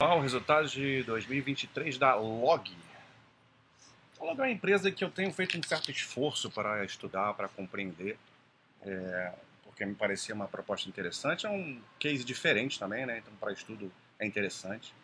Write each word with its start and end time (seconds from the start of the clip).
Pessoal, 0.00 0.20
resultados 0.20 0.70
de 0.70 1.02
2023 1.02 1.98
da 1.98 2.14
Log. 2.14 2.72
A 4.20 4.24
Log 4.24 4.38
é 4.38 4.42
uma 4.44 4.48
empresa 4.48 4.92
que 4.92 5.02
eu 5.02 5.10
tenho 5.10 5.32
feito 5.32 5.58
um 5.58 5.62
certo 5.64 5.90
esforço 5.90 6.48
para 6.52 6.84
estudar, 6.84 7.34
para 7.34 7.48
compreender, 7.48 8.16
é, 8.82 9.32
porque 9.64 9.84
me 9.84 9.96
parecia 9.96 10.36
uma 10.36 10.46
proposta 10.46 10.88
interessante. 10.88 11.46
É 11.46 11.50
um 11.50 11.82
case 11.98 12.22
diferente 12.22 12.78
também, 12.78 13.04
né? 13.06 13.18
Então, 13.18 13.34
para 13.40 13.52
estudo 13.52 13.90
é 14.20 14.24
interessante. 14.24 14.94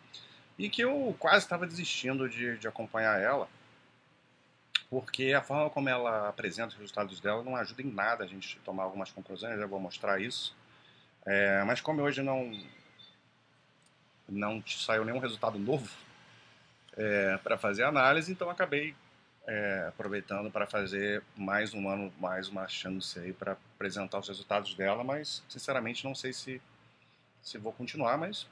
E 0.57 0.69
que 0.69 0.81
eu 0.81 1.13
quase 1.19 1.43
estava 1.43 1.67
desistindo 1.67 2.29
de, 2.29 2.57
de 2.57 2.65
acompanhar 2.65 3.19
ela, 3.19 3.49
porque 4.89 5.33
a 5.33 5.41
forma 5.41 5.69
como 5.69 5.89
ela 5.89 6.29
apresenta 6.29 6.69
os 6.69 6.75
resultados 6.75 7.19
dela 7.19 7.43
não 7.43 7.57
ajuda 7.57 7.81
em 7.81 7.91
nada 7.91 8.23
a 8.23 8.27
gente 8.27 8.57
tomar 8.59 8.83
algumas 8.83 9.11
conclusões, 9.11 9.55
eu 9.55 9.59
já 9.59 9.67
vou 9.67 9.77
mostrar 9.77 10.21
isso. 10.21 10.55
É, 11.25 11.65
mas 11.65 11.81
como 11.81 12.01
hoje 12.01 12.21
não 12.21 12.53
não 14.27 14.63
saiu 14.65 15.05
nenhum 15.05 15.19
resultado 15.19 15.57
novo 15.59 15.89
é, 16.97 17.37
para 17.37 17.57
fazer 17.57 17.83
análise, 17.83 18.31
então 18.31 18.49
acabei 18.49 18.95
é, 19.47 19.85
aproveitando 19.89 20.49
para 20.49 20.65
fazer 20.65 21.23
mais 21.35 21.73
um 21.73 21.87
ano, 21.87 22.11
mais 22.19 22.47
uma 22.47 22.67
chance 22.67 23.19
aí 23.19 23.33
para 23.33 23.53
apresentar 23.75 24.19
os 24.19 24.27
resultados 24.27 24.73
dela, 24.73 25.03
mas 25.03 25.43
sinceramente 25.47 26.03
não 26.03 26.15
sei 26.15 26.33
se, 26.33 26.61
se 27.41 27.57
vou 27.57 27.71
continuar, 27.71 28.17
mas 28.17 28.47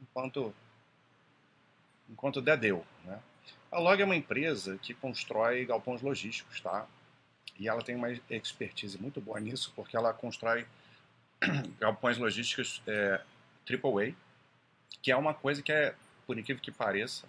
enquanto, 0.00 0.54
enquanto 2.08 2.40
der 2.40 2.56
deu. 2.56 2.84
Né? 3.04 3.18
A 3.70 3.78
Log 3.78 4.00
é 4.00 4.04
uma 4.04 4.16
empresa 4.16 4.78
que 4.78 4.94
constrói 4.94 5.64
galpões 5.64 6.00
logísticos, 6.02 6.60
tá? 6.60 6.86
E 7.58 7.68
ela 7.68 7.82
tem 7.82 7.94
uma 7.94 8.10
expertise 8.30 8.98
muito 8.98 9.20
boa 9.20 9.38
nisso, 9.38 9.72
porque 9.76 9.96
ela 9.96 10.14
constrói 10.14 10.66
galpões 11.78 12.16
logísticos 12.16 12.82
é, 12.86 13.20
AAA, 13.68 14.14
que 15.02 15.10
é 15.10 15.16
uma 15.16 15.34
coisa 15.34 15.62
que 15.62 15.72
é, 15.72 15.94
por 16.26 16.38
incrível 16.38 16.62
que 16.62 16.70
pareça, 16.70 17.26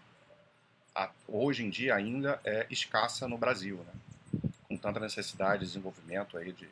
hoje 1.27 1.63
em 1.63 1.69
dia 1.69 1.95
ainda 1.95 2.39
é 2.43 2.65
escassa 2.69 3.27
no 3.27 3.37
Brasil, 3.37 3.77
né? 3.77 4.49
com 4.67 4.77
tanta 4.77 4.99
necessidade 4.99 5.59
de 5.59 5.67
desenvolvimento 5.67 6.37
aí 6.37 6.51
de, 6.51 6.69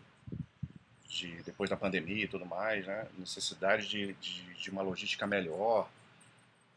de 1.08 1.44
depois 1.44 1.70
da 1.70 1.78
pandemia 1.78 2.26
e 2.26 2.28
tudo 2.28 2.46
mais, 2.46 2.86
né? 2.86 3.08
necessidade 3.18 3.88
de, 3.88 4.14
de, 4.14 4.54
de 4.54 4.70
uma 4.70 4.82
logística 4.82 5.26
melhor 5.26 5.90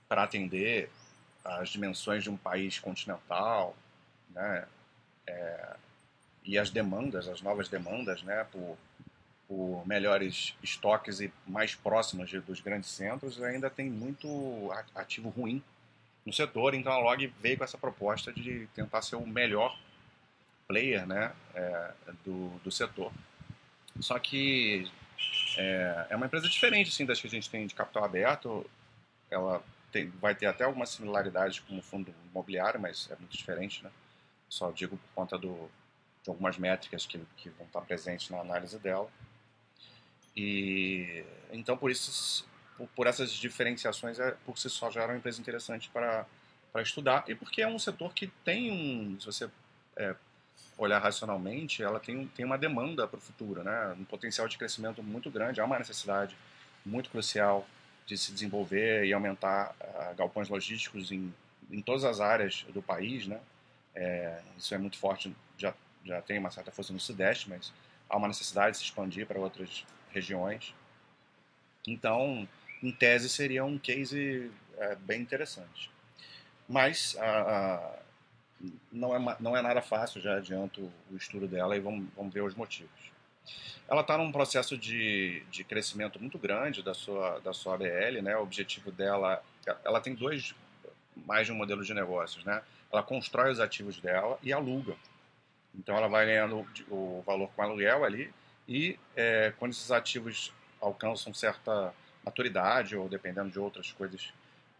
para 0.08 0.24
atender 0.24 0.90
as 1.44 1.70
dimensões 1.70 2.22
de 2.22 2.30
um 2.30 2.36
país 2.36 2.78
continental, 2.78 3.76
né? 4.30 4.66
É, 5.26 5.76
e 6.44 6.58
as 6.58 6.70
demandas, 6.70 7.28
as 7.28 7.40
novas 7.40 7.68
demandas, 7.68 8.22
né, 8.22 8.44
por 8.50 8.76
por 9.52 9.86
melhores 9.86 10.54
estoques 10.62 11.20
e 11.20 11.30
mais 11.46 11.74
próximos 11.74 12.30
de, 12.30 12.40
dos 12.40 12.60
grandes 12.60 12.88
centros, 12.88 13.42
ainda 13.42 13.68
tem 13.68 13.90
muito 13.90 14.70
ativo 14.94 15.28
ruim 15.28 15.62
no 16.24 16.32
setor. 16.32 16.72
Então 16.72 16.90
a 16.90 16.98
Log 16.98 17.26
veio 17.38 17.58
com 17.58 17.64
essa 17.64 17.76
proposta 17.76 18.32
de 18.32 18.66
tentar 18.74 19.02
ser 19.02 19.16
o 19.16 19.26
melhor 19.26 19.78
player 20.66 21.06
né, 21.06 21.32
é, 21.54 21.92
do, 22.24 22.48
do 22.64 22.70
setor. 22.70 23.12
Só 24.00 24.18
que 24.18 24.90
é, 25.58 26.06
é, 26.08 26.16
uma 26.16 26.24
empresa 26.24 26.48
diferente 26.48 26.88
assim, 26.88 27.04
das 27.04 27.20
que 27.20 27.26
a 27.26 27.30
gente 27.30 27.50
tem 27.50 27.66
de 27.66 27.74
capital 27.74 28.04
aberto. 28.04 28.64
Ela 29.30 29.62
tem, 29.90 30.08
vai 30.08 30.34
ter 30.34 30.46
até 30.46 30.64
algumas 30.64 30.88
similaridades 30.88 31.60
com 31.60 31.76
o 31.76 31.82
fundo 31.82 32.14
imobiliário, 32.30 32.80
mas 32.80 33.10
é 33.10 33.16
muito 33.16 33.36
diferente. 33.36 33.84
Né? 33.84 33.90
Só 34.48 34.70
digo 34.70 34.96
por 34.96 35.14
conta 35.14 35.36
do, 35.36 35.70
de 36.22 36.30
algumas 36.30 36.56
métricas 36.56 37.04
que, 37.04 37.20
que 37.36 37.50
vão 37.50 37.66
estar 37.66 37.82
presentes 37.82 38.30
na 38.30 38.38
análise 38.38 38.78
dela. 38.78 39.10
E 40.36 41.24
então 41.52 41.76
por 41.76 41.90
isso, 41.90 42.46
por, 42.94 43.06
essas 43.06 43.30
diferenciações, 43.32 44.18
é, 44.18 44.32
por 44.46 44.58
si 44.58 44.70
só 44.70 44.90
já 44.90 45.02
era 45.02 45.12
uma 45.12 45.18
empresa 45.18 45.40
interessante 45.40 45.90
para 45.90 46.26
para 46.72 46.80
estudar 46.80 47.24
e 47.28 47.34
porque 47.34 47.60
é 47.60 47.68
um 47.68 47.78
setor 47.78 48.14
que 48.14 48.28
tem 48.42 48.72
um, 48.72 49.20
se 49.20 49.26
você 49.26 49.50
é, 49.94 50.16
olhar 50.78 50.98
racionalmente, 50.98 51.82
ela 51.82 52.00
tem, 52.00 52.26
tem 52.28 52.44
uma 52.44 52.56
demanda 52.56 53.06
para 53.06 53.18
o 53.18 53.20
futuro, 53.20 53.62
né? 53.62 53.94
um 53.98 54.04
potencial 54.04 54.48
de 54.48 54.56
crescimento 54.56 55.02
muito 55.02 55.30
grande, 55.30 55.60
há 55.60 55.64
uma 55.64 55.78
necessidade 55.78 56.36
muito 56.84 57.10
crucial 57.10 57.66
de 58.06 58.16
se 58.16 58.32
desenvolver 58.32 59.04
e 59.04 59.12
aumentar 59.12 59.76
uh, 59.80 60.16
galpões 60.16 60.48
logísticos 60.48 61.12
em, 61.12 61.32
em 61.70 61.80
todas 61.80 62.04
as 62.04 62.20
áreas 62.20 62.66
do 62.72 62.82
país. 62.82 63.26
Né? 63.26 63.38
É, 63.94 64.40
isso 64.58 64.74
é 64.74 64.78
muito 64.78 64.98
forte, 64.98 65.34
já, 65.56 65.74
já 66.04 66.20
tem 66.22 66.38
uma 66.38 66.50
certa 66.50 66.72
força 66.72 66.92
no 66.92 66.98
Sudeste, 66.98 67.48
mas 67.48 67.72
há 68.08 68.16
uma 68.16 68.26
necessidade 68.26 68.72
de 68.72 68.78
se 68.78 68.84
expandir 68.84 69.26
para 69.26 69.38
outras 69.38 69.84
regiões. 70.12 70.74
Então, 71.86 72.48
em 72.82 72.92
tese, 72.92 73.28
seria 73.28 73.64
um 73.64 73.78
case 73.78 74.50
é, 74.78 74.94
bem 74.96 75.20
interessante. 75.20 75.90
Mas 76.68 77.16
a, 77.18 77.24
a, 77.24 77.98
não, 78.90 79.14
é, 79.14 79.36
não 79.40 79.56
é 79.56 79.62
nada 79.62 79.82
fácil, 79.82 80.20
já 80.20 80.36
adianto 80.36 80.90
o 81.10 81.16
estudo 81.16 81.46
dela 81.46 81.76
e 81.76 81.80
vamos, 81.80 82.08
vamos 82.16 82.32
ver 82.32 82.42
os 82.42 82.54
motivos. 82.54 83.12
Ela 83.88 84.00
está 84.00 84.16
num 84.16 84.32
processo 84.32 84.78
de, 84.78 85.42
de 85.50 85.64
crescimento 85.64 86.20
muito 86.20 86.38
grande 86.38 86.82
da 86.82 86.94
sua, 86.94 87.40
da 87.40 87.52
sua 87.52 87.74
ABL, 87.74 88.22
né? 88.22 88.36
o 88.36 88.42
objetivo 88.42 88.90
dela, 88.90 89.42
ela 89.84 90.00
tem 90.00 90.14
dois, 90.14 90.54
mais 91.26 91.46
de 91.46 91.52
um 91.52 91.56
modelo 91.56 91.84
de 91.84 91.92
negócios, 91.92 92.44
né? 92.44 92.62
ela 92.90 93.02
constrói 93.02 93.50
os 93.50 93.60
ativos 93.60 93.98
dela 94.00 94.38
e 94.42 94.52
aluga. 94.52 94.96
Então 95.74 95.96
ela 95.96 96.08
vai 96.08 96.26
ganhando 96.26 96.66
o 96.88 97.22
valor 97.26 97.50
com 97.54 97.62
aluguel 97.62 98.04
ali 98.04 98.32
e 98.68 98.98
é, 99.16 99.52
quando 99.58 99.72
esses 99.72 99.90
ativos 99.90 100.52
alcançam 100.80 101.32
certa 101.34 101.92
maturidade 102.24 102.96
ou 102.96 103.08
dependendo 103.08 103.50
de 103.50 103.58
outras 103.58 103.92
coisas, 103.92 104.32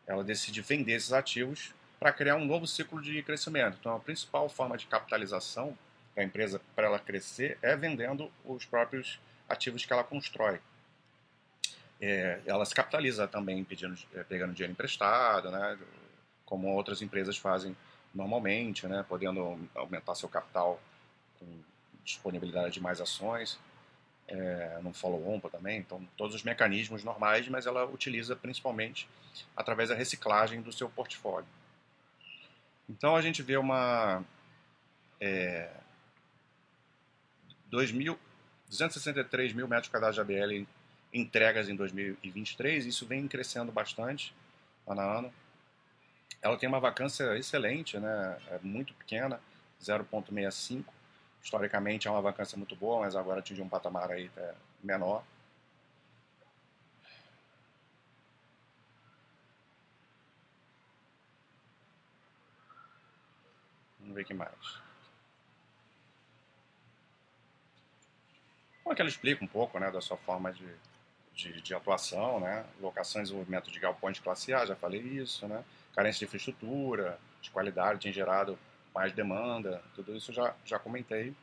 ela 0.06 0.22
decide 0.22 0.60
vender 0.60 0.92
esses 0.92 1.12
ativos 1.12 1.74
para 1.98 2.12
criar 2.12 2.36
um 2.36 2.44
novo 2.44 2.66
ciclo 2.66 3.00
de 3.00 3.22
crescimento. 3.22 3.76
Então, 3.78 3.94
a 3.94 4.00
principal 4.00 4.48
forma 4.48 4.76
de 4.76 4.86
capitalização 4.86 5.76
da 6.14 6.22
empresa 6.22 6.60
para 6.74 6.86
ela 6.86 6.98
crescer 6.98 7.58
é 7.62 7.76
vendendo 7.76 8.30
os 8.44 8.64
próprios 8.64 9.20
ativos 9.48 9.84
que 9.84 9.92
ela 9.92 10.04
constrói. 10.04 10.60
É, 12.00 12.40
ela 12.46 12.64
se 12.64 12.74
capitaliza 12.74 13.28
também 13.28 13.62
pedindo, 13.62 13.96
é, 14.14 14.24
pegando 14.24 14.52
dinheiro 14.52 14.72
emprestado, 14.72 15.50
né, 15.50 15.78
como 16.44 16.68
outras 16.68 17.00
empresas 17.00 17.38
fazem 17.38 17.76
normalmente, 18.12 18.86
né, 18.86 19.04
podendo 19.08 19.58
aumentar 19.74 20.14
seu 20.16 20.28
capital 20.28 20.82
com 21.38 21.46
disponibilidade 22.04 22.74
de 22.74 22.80
mais 22.80 23.00
ações 23.00 23.58
é, 24.32 24.78
no 24.82 24.92
follow-on 24.94 25.38
também, 25.40 25.78
então 25.78 26.02
todos 26.16 26.34
os 26.34 26.42
mecanismos 26.42 27.04
normais, 27.04 27.46
mas 27.48 27.66
ela 27.66 27.84
utiliza 27.84 28.34
principalmente 28.34 29.06
através 29.54 29.90
da 29.90 29.94
reciclagem 29.94 30.62
do 30.62 30.72
seu 30.72 30.88
portfólio. 30.88 31.48
Então 32.88 33.14
a 33.14 33.20
gente 33.20 33.42
vê 33.42 33.58
uma 33.58 34.24
é, 35.20 35.70
2.000, 37.70 38.16
263 38.68 39.52
mil 39.52 39.68
metros 39.68 39.90
quadrados 39.90 40.14
de 40.14 40.20
ABL 40.22 40.66
entregas 41.12 41.68
em 41.68 41.76
2023, 41.76 42.86
isso 42.86 43.06
vem 43.06 43.28
crescendo 43.28 43.70
bastante 43.70 44.34
ano 44.86 45.00
a 45.00 45.18
ano. 45.18 45.34
Ela 46.40 46.56
tem 46.56 46.68
uma 46.68 46.80
vacância 46.80 47.36
excelente, 47.36 47.98
né, 47.98 48.38
é 48.50 48.58
muito 48.62 48.94
pequena, 48.94 49.38
0,65 49.80 50.84
historicamente 51.42 52.06
é 52.06 52.10
uma 52.10 52.22
vacância 52.22 52.56
muito 52.56 52.76
boa, 52.76 53.00
mas 53.00 53.16
agora 53.16 53.40
atingiu 53.40 53.64
um 53.64 53.68
patamar 53.68 54.10
aí 54.10 54.26
até 54.26 54.54
menor. 54.82 55.24
Vamos 64.00 64.14
ver 64.14 64.22
o 64.22 64.24
que 64.24 64.34
mais. 64.34 64.82
Como 68.82 68.92
é 68.92 68.96
que 68.96 69.02
ela 69.02 69.08
explica 69.08 69.44
um 69.44 69.48
pouco 69.48 69.78
né, 69.78 69.90
da 69.90 70.00
sua 70.00 70.16
forma 70.16 70.52
de, 70.52 70.66
de, 71.34 71.62
de, 71.62 71.74
atuação, 71.74 72.40
né? 72.40 72.64
Locação 72.80 73.20
e 73.20 73.24
desenvolvimento 73.24 73.70
de 73.70 73.78
galpões 73.78 74.16
de 74.16 74.22
classe 74.22 74.52
A, 74.52 74.66
já 74.66 74.76
falei 74.76 75.00
isso, 75.00 75.46
né? 75.46 75.64
Carência 75.94 76.20
de 76.20 76.24
infraestrutura, 76.24 77.18
de 77.40 77.50
qualidade, 77.50 78.00
tem 78.00 78.12
gerado 78.12 78.58
mais 78.94 79.12
demanda, 79.12 79.82
tudo 79.94 80.14
isso 80.16 80.32
já, 80.32 80.54
já 80.64 80.78
comentei. 80.78 81.34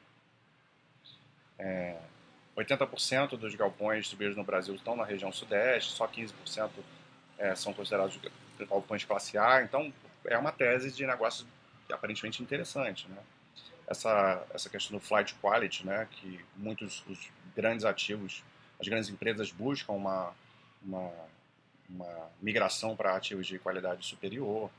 É, 1.57 1.97
80% 2.55 3.37
dos 3.37 3.55
galpões 3.55 4.01
distribuídos 4.01 4.37
no 4.37 4.43
Brasil 4.43 4.75
estão 4.75 4.95
na 4.95 5.05
região 5.05 5.31
sudeste, 5.31 5.91
só 5.91 6.07
15% 6.07 6.69
é, 7.37 7.55
são 7.55 7.73
considerados 7.73 8.19
galpões 8.67 9.05
classe 9.05 9.37
A, 9.37 9.61
então 9.63 9.93
é 10.25 10.37
uma 10.37 10.51
tese 10.51 10.91
de 10.91 11.05
negócio 11.05 11.45
aparentemente 11.91 12.43
interessante. 12.43 13.07
Né? 13.07 13.17
Essa, 13.87 14.45
essa 14.53 14.69
questão 14.69 14.97
do 14.97 15.03
flight 15.03 15.33
quality, 15.35 15.85
né, 15.85 16.07
que 16.11 16.39
muitos 16.55 17.03
os 17.07 17.29
grandes 17.55 17.85
ativos, 17.85 18.43
as 18.79 18.87
grandes 18.87 19.09
empresas 19.09 19.51
buscam 19.51 19.93
uma, 19.93 20.33
uma, 20.83 21.11
uma 21.89 22.29
migração 22.41 22.95
para 22.95 23.15
ativos 23.15 23.47
de 23.47 23.57
qualidade 23.57 24.05
superior. 24.05 24.69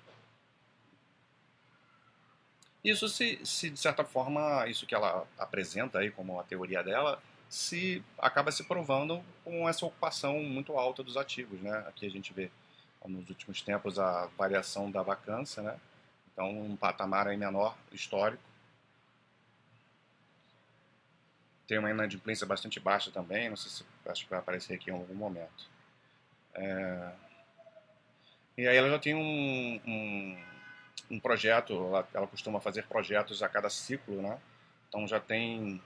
Isso 2.82 3.08
se, 3.08 3.38
se, 3.44 3.70
de 3.70 3.78
certa 3.78 4.04
forma, 4.04 4.66
isso 4.66 4.86
que 4.86 4.94
ela 4.94 5.26
apresenta 5.38 5.98
aí 5.98 6.10
como 6.10 6.40
a 6.40 6.44
teoria 6.44 6.82
dela, 6.82 7.22
se 7.48 8.02
acaba 8.18 8.52
se 8.52 8.64
provando 8.64 9.22
com 9.44 9.68
essa 9.68 9.84
ocupação 9.84 10.40
muito 10.42 10.78
alta 10.78 11.02
dos 11.02 11.16
ativos, 11.16 11.60
né? 11.60 11.84
Aqui 11.88 12.06
a 12.06 12.10
gente 12.10 12.32
vê 12.32 12.50
nos 13.04 13.28
últimos 13.28 13.60
tempos 13.60 13.98
a 13.98 14.26
variação 14.38 14.90
da 14.90 15.02
vacância, 15.02 15.62
né? 15.62 15.78
Então 16.32 16.48
um 16.48 16.76
patamar 16.76 17.26
aí 17.26 17.36
menor 17.36 17.76
histórico. 17.92 18.42
Tem 21.66 21.78
uma 21.78 21.90
inadimplência 21.90 22.46
bastante 22.46 22.80
baixa 22.80 23.10
também, 23.10 23.48
não 23.48 23.56
sei 23.56 23.70
se 23.70 23.84
acho 24.06 24.24
que 24.24 24.30
vai 24.30 24.38
aparecer 24.38 24.74
aqui 24.74 24.90
em 24.90 24.94
algum 24.94 25.14
momento. 25.14 25.68
É... 26.54 27.12
E 28.56 28.66
aí 28.66 28.76
ela 28.76 28.90
já 28.90 28.98
tem 28.98 29.14
um, 29.14 29.80
um, 29.86 30.44
um 31.10 31.18
projeto, 31.18 31.72
ela, 31.72 32.08
ela, 32.14 32.26
costuma 32.26 32.60
fazer 32.60 32.86
projetos 32.86 33.42
a 33.42 33.48
cada 33.48 33.68
ciclo, 33.68 34.22
né? 34.22 34.38
Então 34.88 35.06
já 35.06 35.18
tem 35.20 35.82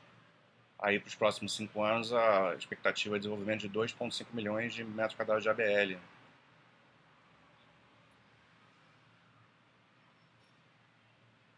aí 0.79 1.00
para 1.00 1.09
os 1.09 1.15
próximos 1.15 1.55
cinco 1.56 1.82
anos 1.82 2.12
a 2.12 2.55
expectativa 2.56 3.15
de 3.15 3.21
desenvolvimento 3.23 3.61
de 3.62 3.71
2,5 3.71 4.26
milhões 4.32 4.75
de 4.75 4.85
metros 4.85 5.15
quadrados 5.15 5.43
de 5.43 5.49
ABL. 5.49 5.99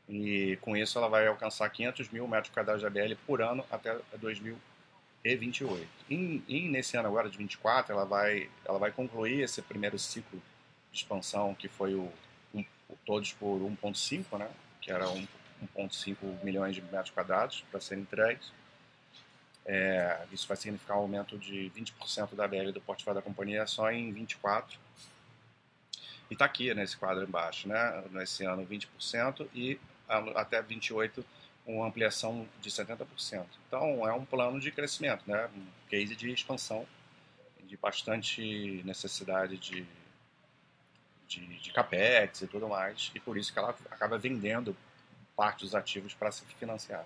E 0.09 0.57
com 0.61 0.77
isso 0.77 0.97
ela 0.99 1.09
vai 1.09 1.27
alcançar 1.27 1.69
500 1.69 2.09
mil 2.11 2.29
metros 2.29 2.55
quadrados 2.55 2.81
de 2.81 2.87
ABL 2.87 3.17
por 3.27 3.43
ano 3.43 3.65
até 3.71 3.99
2028. 4.19 5.89
E, 6.09 6.69
nesse 6.69 6.97
ano 6.97 7.09
agora 7.09 7.29
de 7.29 7.37
24 7.37 7.93
ela 7.93 8.05
vai, 8.05 8.49
ela 8.65 8.79
vai 8.79 8.93
concluir 8.93 9.41
esse 9.43 9.61
primeiro 9.63 9.99
ciclo 9.99 10.41
de 10.93 10.99
expansão 10.99 11.55
que 11.55 11.69
foi 11.69 11.95
o, 11.95 12.13
todos 13.05 13.33
por 13.33 13.61
1.5, 13.61 14.39
né? 14.39 14.49
que 14.81 14.91
era 14.91 15.07
1.5 15.07 16.17
milhões 16.43 16.75
de 16.75 16.83
metros 16.83 17.11
quadrados 17.11 17.65
para 17.71 17.81
serem 17.81 18.03
entregues. 18.03 18.53
É, 19.65 20.25
isso 20.31 20.47
vai 20.47 20.57
significar 20.57 20.97
um 20.97 21.01
aumento 21.01 21.37
de 21.37 21.71
20% 21.77 22.37
da 22.37 22.45
ABL 22.45 22.71
do 22.73 22.81
portfólio 22.81 23.21
da 23.21 23.23
companhia 23.23 23.67
só 23.67 23.91
em 23.91 24.13
24. 24.13 24.79
E 26.31 26.35
está 26.35 26.45
aqui 26.45 26.73
nesse 26.73 26.97
quadro 26.97 27.25
embaixo, 27.25 27.69
né? 27.69 28.05
Nesse 28.11 28.45
ano 28.45 28.65
20% 28.65 29.49
e 29.55 29.79
até 30.35 30.63
28 30.63 31.25
uma 31.67 31.87
ampliação 31.87 32.47
de 32.61 32.71
70%. 32.71 33.45
Então 33.67 34.09
é 34.09 34.13
um 34.13 34.25
plano 34.25 34.61
de 34.61 34.71
crescimento, 34.71 35.25
né? 35.27 35.49
Um 35.57 35.67
case 35.89 36.15
de 36.15 36.31
expansão 36.31 36.87
de 37.65 37.77
bastante 37.77 38.83
necessidade 38.85 39.57
de, 39.59 39.85
de, 41.29 41.45
de 41.59 41.73
capex 41.73 42.43
e 42.43 42.47
tudo 42.47 42.69
mais, 42.69 43.11
e 43.15 43.21
por 43.21 43.37
isso 43.37 43.53
que 43.53 43.59
ela 43.59 43.75
acaba 43.91 44.19
vendendo 44.19 44.77
parte 45.37 45.61
dos 45.61 45.75
ativos 45.75 46.15
para 46.15 46.33
se 46.33 46.45
financiar. 46.59 47.05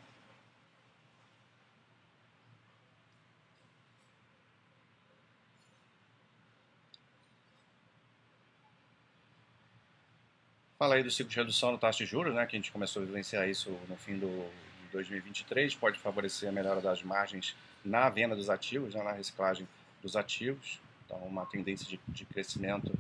Fala 10.79 10.95
aí 10.95 11.03
do 11.03 11.11
ciclo 11.11 11.31
de 11.31 11.37
redução 11.37 11.73
da 11.73 11.79
taxa 11.79 11.99
de 11.99 12.07
juros, 12.07 12.35
né, 12.35 12.47
que 12.47 12.57
a 12.57 12.59
gente 12.59 12.73
começou 12.73 13.03
a 13.03 13.05
vivenciar 13.05 13.47
isso 13.47 13.71
no 13.87 13.97
fim 13.99 14.19
do, 14.19 14.51
de 14.85 14.89
2023, 14.93 15.75
pode 15.75 15.99
favorecer 15.99 16.49
a 16.49 16.53
melhora 16.53 16.81
das 16.81 17.03
margens 17.03 17.55
na 17.85 18.09
venda 18.09 18.35
dos 18.35 18.49
ativos, 18.49 18.95
né, 18.95 19.03
na 19.03 19.13
reciclagem 19.13 19.69
dos 20.01 20.17
ativos. 20.17 20.81
Então, 21.05 21.19
uma 21.19 21.45
tendência 21.45 21.87
de, 21.87 22.01
de 22.09 22.25
crescimento. 22.25 22.91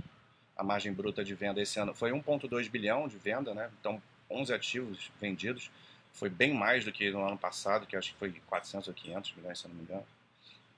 A 0.60 0.62
margem 0.62 0.92
bruta 0.92 1.24
de 1.24 1.34
venda 1.34 1.58
esse 1.58 1.80
ano 1.80 1.94
foi 1.94 2.10
1,2 2.10 2.68
bilhão 2.68 3.08
de 3.08 3.16
venda, 3.16 3.54
né? 3.54 3.70
Então, 3.80 4.00
11 4.28 4.52
ativos 4.52 5.10
vendidos. 5.18 5.70
Foi 6.12 6.28
bem 6.28 6.52
mais 6.52 6.84
do 6.84 6.92
que 6.92 7.10
no 7.10 7.26
ano 7.26 7.38
passado, 7.38 7.86
que 7.86 7.96
acho 7.96 8.12
que 8.12 8.18
foi 8.18 8.30
400 8.46 8.86
ou 8.86 8.92
500 8.92 9.34
milhões, 9.36 9.58
se 9.58 9.64
eu 9.64 9.70
não 9.70 9.76
me 9.78 9.84
engano. 9.84 10.06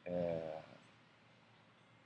É... 0.07 0.61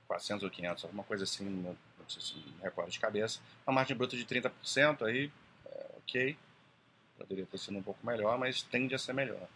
400 0.07 0.43
ou 0.43 0.49
500, 0.49 0.85
alguma 0.85 1.03
coisa 1.03 1.23
assim, 1.23 1.45
não, 1.47 1.77
sei 2.09 2.19
se 2.19 2.35
me 2.35 2.63
recordo 2.63 2.89
de 2.89 2.99
cabeça. 2.99 3.39
Uma 3.67 3.75
margem 3.75 3.95
bruta 3.95 4.17
de 4.17 4.25
30%, 4.25 5.05
aí, 5.05 5.31
é, 5.67 5.85
ok. 5.99 6.35
Poderia 7.15 7.45
ter 7.45 7.59
sido 7.59 7.77
um 7.77 7.83
pouco 7.83 8.03
melhor, 8.03 8.39
mas 8.39 8.63
tende 8.63 8.95
a 8.95 8.97
ser 8.97 9.13
melhor. 9.13 9.47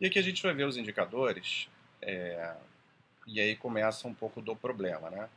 E 0.00 0.06
aqui 0.06 0.18
a 0.18 0.22
gente 0.22 0.42
vai 0.42 0.54
ver 0.54 0.64
os 0.64 0.78
indicadores, 0.78 1.68
é, 2.00 2.56
e 3.30 3.40
aí 3.40 3.54
começa 3.54 4.08
um 4.08 4.14
pouco 4.14 4.42
do 4.42 4.56
problema, 4.56 5.08
né? 5.08 5.28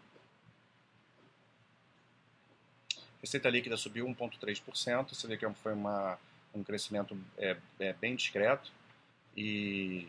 Receita 3.21 3.49
líquida 3.49 3.77
subiu 3.77 4.05
1,3%, 4.07 5.09
você 5.09 5.27
vê 5.27 5.37
que 5.37 5.47
foi 5.53 5.73
uma, 5.73 6.17
um 6.53 6.63
crescimento 6.63 7.15
é, 7.37 7.55
é, 7.79 7.93
bem 7.93 8.15
discreto, 8.15 8.71
e, 9.37 10.07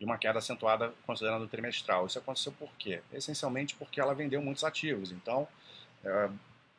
e 0.00 0.04
uma 0.04 0.18
queda 0.18 0.40
acentuada 0.40 0.92
considerando 1.06 1.44
o 1.44 1.48
trimestral. 1.48 2.06
Isso 2.06 2.18
aconteceu 2.18 2.52
por 2.52 2.70
quê? 2.76 3.00
Essencialmente 3.12 3.76
porque 3.76 4.00
ela 4.00 4.14
vendeu 4.14 4.42
muitos 4.42 4.64
ativos. 4.64 5.12
Então, 5.12 5.46
é, 6.04 6.28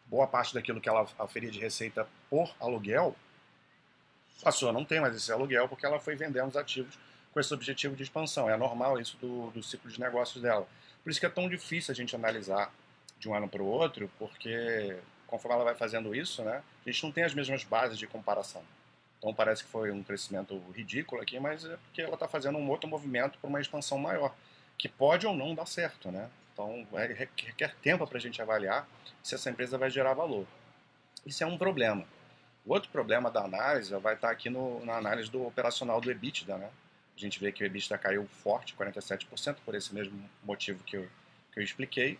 boa 0.05 0.27
parte 0.27 0.53
daquilo 0.53 0.81
que 0.81 0.89
ela 0.89 1.07
oferia 1.19 1.49
de 1.49 1.59
receita 1.59 2.07
por 2.29 2.53
aluguel 2.59 3.15
passou 4.43 4.69
a 4.69 4.73
não 4.73 4.85
ter 4.85 5.01
mais 5.01 5.15
esse 5.15 5.31
aluguel 5.31 5.67
porque 5.67 5.85
ela 5.85 5.99
foi 5.99 6.15
vendendo 6.15 6.47
os 6.47 6.55
ativos 6.55 6.97
com 7.33 7.39
esse 7.39 7.53
objetivo 7.53 7.95
de 7.95 8.03
expansão. 8.03 8.49
É 8.49 8.57
normal 8.57 8.99
isso 8.99 9.17
do, 9.17 9.51
do 9.51 9.63
ciclo 9.63 9.89
de 9.89 9.99
negócios 9.99 10.41
dela. 10.41 10.67
Por 11.03 11.09
isso 11.09 11.19
que 11.19 11.25
é 11.25 11.29
tão 11.29 11.49
difícil 11.49 11.91
a 11.91 11.95
gente 11.95 12.15
analisar 12.15 12.71
de 13.17 13.29
um 13.29 13.35
ano 13.35 13.47
para 13.47 13.61
o 13.61 13.65
outro, 13.65 14.09
porque 14.17 14.97
conforme 15.27 15.55
ela 15.55 15.65
vai 15.65 15.75
fazendo 15.75 16.15
isso, 16.15 16.43
né, 16.43 16.63
a 16.85 16.89
gente 16.89 17.03
não 17.03 17.11
tem 17.11 17.23
as 17.23 17.33
mesmas 17.33 17.63
bases 17.63 17.97
de 17.97 18.07
comparação. 18.07 18.63
Então 19.17 19.33
parece 19.33 19.63
que 19.63 19.69
foi 19.69 19.91
um 19.91 20.01
crescimento 20.01 20.57
ridículo 20.73 21.21
aqui, 21.21 21.39
mas 21.39 21.65
é 21.65 21.75
porque 21.77 22.01
ela 22.01 22.13
está 22.13 22.27
fazendo 22.27 22.57
um 22.57 22.69
outro 22.69 22.89
movimento 22.89 23.37
para 23.37 23.49
uma 23.49 23.59
expansão 23.59 23.97
maior, 23.97 24.33
que 24.77 24.87
pode 24.87 25.27
ou 25.27 25.35
não 25.35 25.53
dar 25.53 25.65
certo, 25.65 26.09
né? 26.09 26.29
Então 26.53 26.87
é, 26.93 27.05
requer 27.07 27.75
tempo 27.81 28.07
para 28.07 28.17
a 28.17 28.21
gente 28.21 28.41
avaliar 28.41 28.87
se 29.21 29.35
essa 29.35 29.49
empresa 29.49 29.77
vai 29.77 29.89
gerar 29.89 30.13
valor. 30.13 30.45
Isso 31.25 31.43
é 31.43 31.47
um 31.47 31.57
problema. 31.57 32.05
O 32.65 32.73
outro 32.73 32.89
problema 32.89 33.29
da 33.29 33.41
análise 33.41 33.93
vai 33.97 34.15
estar 34.15 34.29
tá 34.29 34.33
aqui 34.33 34.49
no, 34.49 34.83
na 34.85 34.95
análise 34.95 35.29
do 35.29 35.45
operacional 35.45 35.99
do 35.99 36.09
EBITDA, 36.09 36.57
né? 36.57 36.69
A 37.19 37.21
gente 37.21 37.37
vê 37.37 37.51
que 37.51 37.61
o 37.61 37.65
EBITDA 37.65 37.97
caiu 37.97 38.25
forte, 38.25 38.73
47%, 38.75 39.57
por 39.65 39.75
esse 39.75 39.93
mesmo 39.93 40.17
motivo 40.41 40.81
que 40.85 40.95
eu, 40.95 41.07
que 41.51 41.59
eu 41.59 41.63
expliquei. 41.63 42.17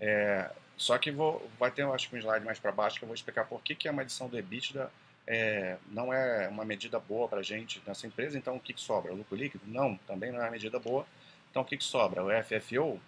É, 0.00 0.50
só 0.76 0.98
que 0.98 1.12
vou, 1.12 1.48
vai 1.58 1.70
ter, 1.70 1.86
acho 1.86 2.10
que 2.10 2.16
um 2.16 2.18
slide 2.18 2.44
mais 2.44 2.58
para 2.58 2.72
baixo 2.72 2.98
que 2.98 3.04
eu 3.04 3.06
vou 3.06 3.14
explicar 3.14 3.46
por 3.46 3.62
que, 3.62 3.76
que 3.76 3.86
a 3.88 3.92
medição 3.92 4.28
do 4.28 4.36
EBITDA 4.36 4.90
é, 5.28 5.76
não 5.88 6.12
é 6.12 6.48
uma 6.48 6.64
medida 6.64 6.98
boa 6.98 7.28
para 7.28 7.38
a 7.38 7.42
gente 7.42 7.80
nessa 7.86 8.04
empresa, 8.04 8.36
então 8.36 8.56
o 8.56 8.60
que, 8.60 8.72
que 8.72 8.80
sobra? 8.80 9.12
O 9.12 9.16
lucro 9.16 9.36
líquido? 9.36 9.64
Não, 9.64 9.96
também 9.98 10.32
não 10.32 10.40
é 10.40 10.42
uma 10.42 10.50
medida 10.50 10.80
boa. 10.80 11.06
Então 11.50 11.62
o 11.62 11.64
que, 11.64 11.76
que 11.76 11.84
sobra? 11.84 12.24
O 12.24 12.28
FFO, 12.42 13.00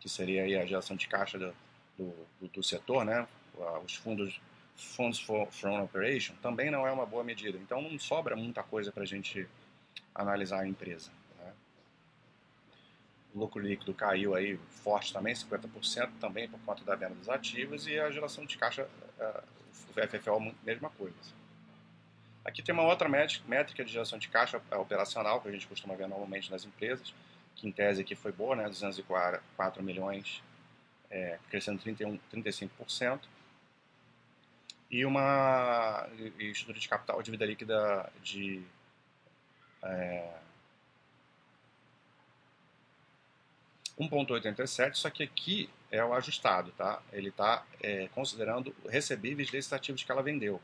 que 0.00 0.08
seria 0.08 0.60
a 0.60 0.66
geração 0.66 0.96
de 0.96 1.06
caixa 1.06 1.38
do, 1.38 1.54
do, 1.96 2.48
do 2.48 2.62
setor, 2.64 3.04
né? 3.04 3.26
os 3.84 3.94
fundos 3.94 4.40
Funds 4.74 5.20
for, 5.20 5.46
from 5.50 5.82
Operation, 5.84 6.34
também 6.42 6.70
não 6.70 6.86
é 6.86 6.90
uma 6.90 7.06
boa 7.06 7.22
medida. 7.22 7.58
Então 7.58 7.80
não 7.80 7.98
sobra 7.98 8.34
muita 8.34 8.62
coisa 8.62 8.90
para 8.90 9.02
a 9.02 9.06
gente 9.06 9.46
analisar 10.14 10.60
a 10.60 10.66
empresa. 10.66 11.10
Né? 11.38 11.52
O 13.34 13.38
lucro 13.38 13.60
líquido 13.60 13.94
caiu 13.94 14.34
aí 14.34 14.58
forte 14.68 15.12
também, 15.12 15.34
50% 15.34 16.10
também 16.20 16.48
por 16.48 16.60
conta 16.60 16.84
da 16.84 16.94
venda 16.94 17.14
dos 17.14 17.28
ativos 17.28 17.86
e 17.86 17.98
a 17.98 18.10
geração 18.10 18.44
de 18.44 18.56
caixa 18.58 18.88
uh, 19.18 19.42
o 19.90 20.08
FFO, 20.08 20.54
mesma 20.64 20.90
coisa. 20.90 21.16
Aqui 22.44 22.62
tem 22.62 22.74
uma 22.74 22.84
outra 22.84 23.08
métrica 23.08 23.84
de 23.84 23.92
geração 23.92 24.18
de 24.18 24.28
caixa 24.28 24.60
operacional, 24.72 25.40
que 25.40 25.48
a 25.48 25.52
gente 25.52 25.66
costuma 25.66 25.94
ver 25.94 26.08
normalmente 26.08 26.50
nas 26.50 26.64
empresas, 26.64 27.14
que 27.54 27.68
em 27.68 27.72
tese 27.72 28.00
aqui 28.00 28.14
foi 28.14 28.32
boa, 28.32 28.56
né, 28.56 28.68
204 28.68 29.82
milhões, 29.82 30.42
é, 31.10 31.38
crescendo 31.48 31.80
31, 31.80 32.18
35%. 32.34 33.20
E 34.90 35.06
uma 35.06 36.06
e 36.38 36.50
estrutura 36.50 36.78
de 36.78 36.88
capital, 36.88 37.22
dívida 37.22 37.46
líquida 37.46 38.12
de 38.22 38.62
é, 39.84 40.28
1,87, 43.98 44.94
só 44.94 45.10
que 45.10 45.22
aqui 45.22 45.68
é 45.90 46.02
o 46.04 46.14
ajustado, 46.14 46.72
tá? 46.72 47.00
Ele 47.12 47.28
está 47.28 47.64
é, 47.82 48.08
considerando 48.14 48.74
recebíveis 48.88 49.50
desses 49.50 49.72
ativos 49.72 50.02
que 50.02 50.10
ela 50.10 50.22
vendeu. 50.22 50.60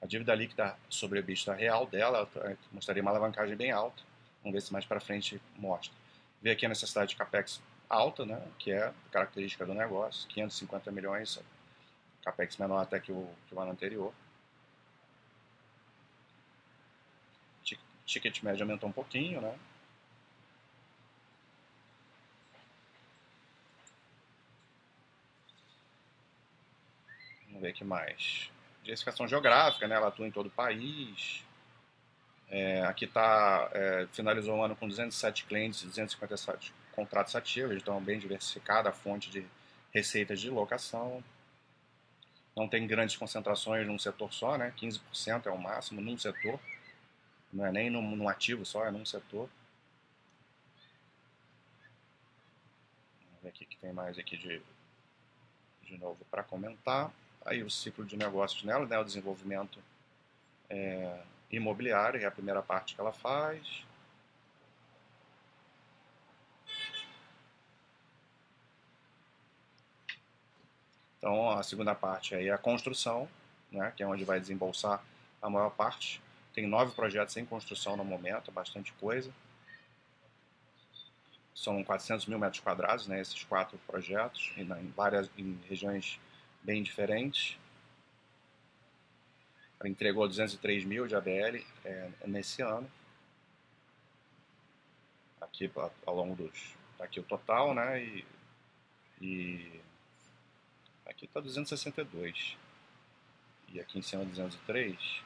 A 0.00 0.06
dívida 0.06 0.34
líquida 0.34 0.76
sobre 0.88 1.18
a 1.18 1.22
vista 1.22 1.54
real 1.54 1.86
dela 1.86 2.28
mostraria 2.70 3.02
uma 3.02 3.10
alavancagem 3.10 3.56
bem 3.56 3.70
alta. 3.70 4.02
Vamos 4.42 4.54
ver 4.54 4.60
se 4.60 4.72
mais 4.72 4.84
para 4.84 5.00
frente 5.00 5.40
mostra. 5.56 5.92
Vê 6.42 6.50
aqui 6.50 6.66
a 6.66 6.68
necessidade 6.68 7.10
de 7.10 7.16
capex 7.16 7.62
alta, 7.88 8.26
né? 8.26 8.40
Que 8.58 8.72
é 8.72 8.92
característica 9.10 9.64
do 9.64 9.72
negócio, 9.72 10.28
550 10.28 10.92
milhões, 10.92 11.40
capex 12.22 12.56
menor 12.58 12.82
até 12.82 13.00
que 13.00 13.10
o, 13.10 13.28
que 13.48 13.54
o 13.54 13.60
ano 13.60 13.72
anterior. 13.72 14.12
Ticket 18.06 18.42
médio 18.42 18.62
aumentou 18.62 18.88
um 18.88 18.92
pouquinho, 18.92 19.40
né? 19.40 19.58
Vamos 27.48 27.62
ver 27.62 27.72
que 27.72 27.84
mais. 27.84 28.50
Diversificação 28.82 29.26
geográfica, 29.26 29.88
né? 29.88 29.96
Ela 29.96 30.08
atua 30.08 30.26
em 30.26 30.30
todo 30.30 30.46
o 30.46 30.50
país. 30.50 31.44
É, 32.48 32.82
aqui 32.82 33.06
está, 33.06 33.68
é, 33.72 34.06
finalizou 34.12 34.56
o 34.56 34.62
ano 34.62 34.76
com 34.76 34.86
207 34.86 35.44
clientes 35.46 35.82
e 35.82 35.86
257 35.86 36.72
contratos 36.92 37.34
ativos, 37.34 37.76
então 37.76 38.00
bem 38.00 38.18
diversificada 38.18 38.88
a 38.88 38.92
fonte 38.92 39.28
de 39.30 39.44
receitas 39.92 40.40
de 40.40 40.48
locação. 40.48 41.22
Não 42.56 42.68
tem 42.68 42.86
grandes 42.86 43.16
concentrações 43.16 43.86
num 43.86 43.98
setor 43.98 44.32
só, 44.32 44.56
né? 44.56 44.72
15% 44.80 45.46
é 45.46 45.50
o 45.50 45.58
máximo 45.58 46.00
num 46.00 46.16
setor. 46.16 46.60
Não 47.52 47.64
é 47.64 47.72
nem 47.72 47.90
num, 47.90 48.16
num 48.16 48.28
ativo 48.28 48.64
só, 48.64 48.84
é 48.84 48.90
num 48.90 49.04
setor. 49.04 49.48
Vamos 53.24 53.42
ver 53.42 53.48
aqui 53.48 53.64
que 53.64 53.76
tem 53.76 53.92
mais 53.92 54.18
aqui 54.18 54.36
de, 54.36 54.60
de 55.82 55.98
novo 55.98 56.24
para 56.30 56.42
comentar. 56.42 57.10
Aí 57.44 57.62
o 57.62 57.70
ciclo 57.70 58.04
de 58.04 58.16
negócios 58.16 58.62
nela, 58.64 58.86
né? 58.86 58.98
O 58.98 59.04
desenvolvimento 59.04 59.78
é, 60.68 61.22
imobiliário, 61.50 62.20
é 62.20 62.24
a 62.24 62.30
primeira 62.30 62.62
parte 62.62 62.94
que 62.94 63.00
ela 63.00 63.12
faz. 63.12 63.84
Então, 71.18 71.50
a 71.50 71.62
segunda 71.62 71.92
parte 71.92 72.34
aí 72.34 72.48
é 72.48 72.52
a 72.52 72.58
construção, 72.58 73.28
né, 73.72 73.92
que 73.96 74.02
é 74.02 74.06
onde 74.06 74.24
vai 74.24 74.38
desembolsar 74.38 75.02
a 75.42 75.50
maior 75.50 75.70
parte. 75.70 76.22
Tem 76.56 76.66
nove 76.66 76.94
projetos 76.94 77.36
em 77.36 77.44
construção 77.44 77.98
no 77.98 78.04
momento, 78.04 78.50
bastante 78.50 78.90
coisa. 78.94 79.30
São 81.54 81.84
400 81.84 82.24
mil 82.24 82.38
metros 82.38 82.60
quadrados, 82.60 83.06
né, 83.06 83.20
esses 83.20 83.44
quatro 83.44 83.78
projetos, 83.86 84.54
em, 84.56 84.66
várias 84.96 85.30
em 85.36 85.60
regiões 85.68 86.18
bem 86.62 86.82
diferentes. 86.82 87.58
Ela 89.78 89.90
entregou 89.90 90.26
203 90.26 90.86
mil 90.86 91.06
de 91.06 91.14
ABL 91.14 91.62
é, 91.84 92.10
nesse 92.26 92.62
ano. 92.62 92.90
Aqui 95.38 95.70
ao 96.06 96.16
longo 96.16 96.34
dos. 96.34 96.74
Aqui 96.98 97.20
o 97.20 97.22
total, 97.22 97.74
né? 97.74 98.02
E, 98.02 98.24
e 99.20 99.80
aqui 101.04 101.26
está 101.26 101.38
262. 101.38 102.56
E 103.68 103.78
aqui 103.78 103.98
em 103.98 104.02
cima 104.02 104.24
203. 104.24 105.25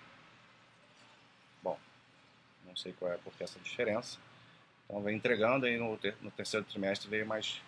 Não 2.70 2.76
sei 2.76 2.92
qual 2.92 3.12
é 3.12 3.16
porque 3.16 3.42
essa 3.42 3.58
diferença. 3.58 4.16
Então 4.84 5.02
vem 5.02 5.16
entregando 5.16 5.66
aí 5.66 5.76
no, 5.76 5.96
ter, 5.98 6.16
no 6.22 6.30
terceiro 6.30 6.64
trimestre 6.64 7.10
veio 7.10 7.26
mais, 7.26 7.60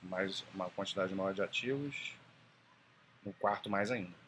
mais 0.00 0.44
uma 0.54 0.70
quantidade 0.70 1.12
maior 1.12 1.34
de 1.34 1.42
ativos. 1.42 2.14
No 3.24 3.32
quarto 3.34 3.68
mais 3.68 3.90
ainda. 3.90 4.22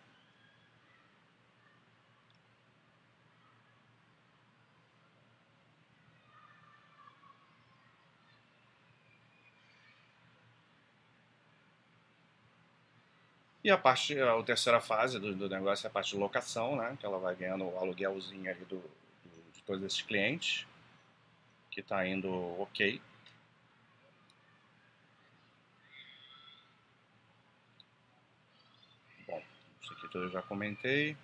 E 13.62 13.70
a 13.70 13.78
parte, 13.78 14.20
a 14.20 14.42
terceira 14.42 14.80
fase 14.80 15.18
do, 15.18 15.34
do, 15.34 15.48
negócio 15.48 15.86
é 15.86 15.88
a 15.88 15.90
parte 15.90 16.10
de 16.10 16.18
locação, 16.18 16.76
né? 16.76 16.96
Que 17.00 17.06
ela 17.06 17.18
vai 17.18 17.34
ganhando 17.34 17.64
o 17.64 17.78
aluguelzinho 17.78 18.50
ali 18.50 18.64
do, 18.66 18.82
todos 19.66 19.82
esses 19.82 20.02
clientes, 20.02 20.66
que 21.70 21.80
está 21.80 22.06
indo 22.06 22.30
ok. 22.60 23.00
Bom, 29.26 29.42
isso 29.82 29.92
aqui 29.92 30.08
tudo 30.08 30.24
eu 30.24 30.30
já 30.30 30.42
comentei. 30.42 31.16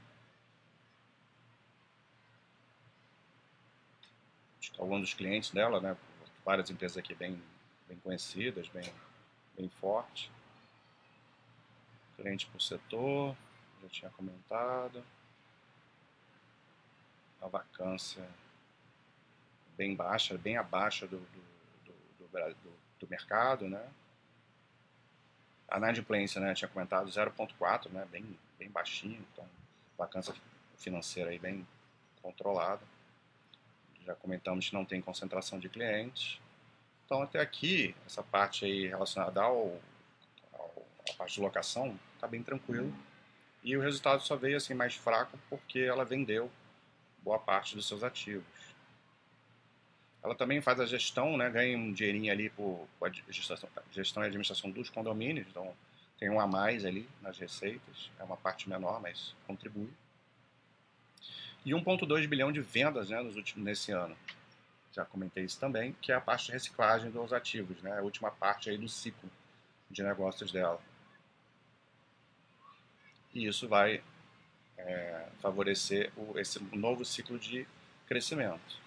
Alguns 4.79 5.01
dos 5.01 5.15
clientes 5.15 5.51
dela, 5.51 5.79
né? 5.81 5.97
Várias 6.45 6.71
empresas 6.71 6.97
aqui 6.97 7.15
bem, 7.15 7.41
bem 7.87 7.99
conhecidas, 7.99 8.67
bem, 8.69 8.91
bem 9.57 9.69
fortes. 9.69 10.31
Cliente 12.17 12.47
por 12.47 12.63
setor, 12.63 13.37
já 13.83 13.89
tinha 13.89 14.11
comentado. 14.13 15.05
A 17.41 17.49
vacância 17.49 18.27
bem 19.77 19.95
baixa, 19.95 20.37
bem 20.37 20.57
abaixo 20.57 21.07
do, 21.07 21.19
do, 21.19 21.43
do, 21.87 22.29
do, 22.29 22.73
do 23.01 23.09
mercado, 23.09 23.69
né? 23.69 23.89
A 25.67 25.79
inadimplência, 25.79 26.41
né, 26.41 26.53
tinha 26.53 26.69
comentado 26.69 27.09
0.4, 27.09 27.91
né, 27.91 28.07
bem, 28.11 28.39
bem 28.59 28.69
baixinho, 28.69 29.25
então 29.33 29.47
vacância 29.97 30.35
financeira 30.77 31.31
aí 31.31 31.39
bem 31.39 31.67
controlada. 32.21 32.83
Já 34.05 34.15
comentamos 34.15 34.69
que 34.69 34.75
não 34.75 34.85
tem 34.85 35.01
concentração 35.01 35.59
de 35.59 35.69
clientes. 35.69 36.41
Então 37.07 37.23
até 37.23 37.41
aqui, 37.41 37.95
essa 38.05 38.23
parte 38.23 38.65
aí 38.65 38.87
relacionada 38.87 39.41
ao, 39.43 39.81
ao 40.53 40.87
a 41.09 41.15
parte 41.15 41.35
de 41.35 41.41
locação, 41.41 41.99
está 42.15 42.27
bem 42.27 42.43
tranquilo. 42.43 42.93
E 43.63 43.77
o 43.77 43.81
resultado 43.81 44.23
só 44.23 44.37
veio 44.37 44.57
assim 44.57 44.75
mais 44.75 44.95
fraco 44.95 45.39
porque 45.49 45.79
ela 45.79 46.05
vendeu 46.05 46.51
boa 47.23 47.39
parte 47.39 47.75
dos 47.75 47.87
seus 47.87 48.03
ativos. 48.03 48.45
Ela 50.23 50.35
também 50.35 50.61
faz 50.61 50.79
a 50.81 50.87
gestão, 50.87 51.37
né, 51.37 51.49
ganha 51.49 51.77
um 51.77 51.93
dinheirinho 51.93 52.31
ali 52.31 52.51
por, 52.51 52.87
gestão, 53.31 53.57
gestão 53.91 54.23
e 54.23 54.27
administração 54.27 54.71
dos 54.71 54.91
condomínios, 54.91 55.47
então 55.49 55.75
tem 56.19 56.29
um 56.29 56.39
a 56.39 56.47
mais 56.47 56.85
ali 56.85 57.09
nas 57.23 57.39
receitas, 57.39 58.11
é 58.19 58.25
uma 58.25 58.37
parte 58.37 58.69
menor, 58.69 59.01
mas 59.01 59.35
contribui. 59.47 59.89
E 61.65 61.71
1,2 61.71 62.27
bilhão 62.27 62.53
de 62.53 62.61
vendas 62.61 63.09
né, 63.09 63.21
nos 63.23 63.37
últimos, 63.37 63.65
nesse 63.65 63.93
ano. 63.93 64.17
Já 64.93 65.05
comentei 65.05 65.45
isso 65.45 65.59
também, 65.59 65.95
que 66.03 66.13
é 66.13 66.15
a 66.15 66.21
parte 66.21 66.47
de 66.47 66.53
reciclagem 66.53 67.11
dos 67.11 67.33
ativos, 67.33 67.81
né, 67.83 67.99
a 67.99 68.03
última 68.03 68.31
parte 68.31 68.69
aí 68.69 68.77
do 68.77 68.89
ciclo 68.89 69.31
de 69.91 70.03
negócios 70.03 70.53
dela 70.53 70.81
e 73.35 73.47
isso 73.47 73.69
vai 73.69 74.03
é, 74.87 75.27
favorecer 75.41 76.13
o, 76.17 76.39
esse 76.39 76.63
novo 76.75 77.05
ciclo 77.05 77.39
de 77.39 77.67
crescimento. 78.07 78.81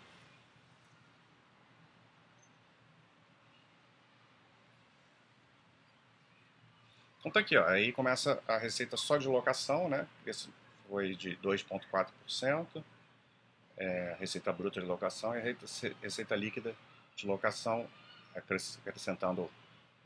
Então 7.19 7.31
tá 7.31 7.39
aqui, 7.39 7.55
ó, 7.55 7.65
aí 7.65 7.93
começa 7.93 8.43
a 8.47 8.57
receita 8.57 8.97
só 8.97 9.17
de 9.17 9.27
locação, 9.27 9.88
né? 9.88 10.07
Esse 10.25 10.50
foi 10.89 11.15
de 11.15 11.38
2,4%, 11.38 12.83
é, 13.77 14.15
receita 14.19 14.51
bruta 14.51 14.81
de 14.81 14.85
locação 14.85 15.33
e 15.38 15.55
receita, 16.01 16.35
líquida 16.35 16.75
de 17.15 17.25
locação, 17.25 17.88
acrescentando 18.35 19.50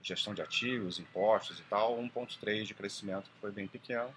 gestão 0.01 0.33
de 0.33 0.43
ativos, 0.43 0.99
impostos 0.99 1.59
e 1.59 1.63
tal, 1.63 1.97
1,3% 1.97 2.63
de 2.63 2.73
crescimento, 2.75 3.29
que 3.31 3.41
foi 3.41 3.51
bem 3.51 3.67
pequeno 3.67 4.13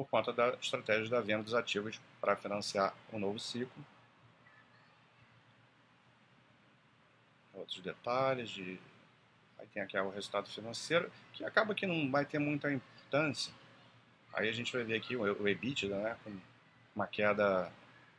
por 0.00 0.08
conta 0.08 0.32
da 0.32 0.56
estratégia 0.60 1.10
da 1.10 1.20
venda 1.20 1.42
dos 1.42 1.54
ativos 1.54 2.00
para 2.22 2.34
financiar 2.34 2.94
um 3.12 3.18
novo 3.18 3.38
ciclo. 3.38 3.84
Outros 7.52 7.80
detalhes 7.80 8.48
de 8.48 8.78
aí 9.58 9.66
tem 9.66 9.82
aqui 9.82 9.98
o 9.98 10.08
resultado 10.08 10.48
financeiro 10.48 11.12
que 11.34 11.44
acaba 11.44 11.74
que 11.74 11.86
não 11.86 12.10
vai 12.10 12.24
ter 12.24 12.38
muita 12.38 12.72
importância. 12.72 13.52
Aí 14.32 14.48
a 14.48 14.52
gente 14.52 14.72
vai 14.72 14.84
ver 14.84 14.96
aqui 14.96 15.16
o 15.16 15.46
EBITDA, 15.46 15.94
né, 15.98 16.16
com 16.24 16.34
uma 16.96 17.06
queda 17.06 17.70